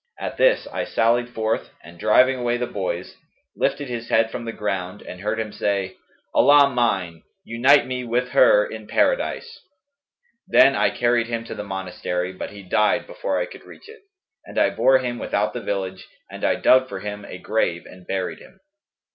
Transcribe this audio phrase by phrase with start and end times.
[0.19, 3.17] [FN#209] At this I sallied forth and driving away the boys,
[3.55, 5.95] lifted his head from the ground and heard him say,
[6.33, 9.59] 'Allah mine, unite me with her in Paradise!'
[10.47, 14.01] Then I carried him to the monastery, but he died, before I could reach it,
[14.43, 18.07] and I bore him without the village and I dug for him a grave and
[18.07, 18.59] buried him.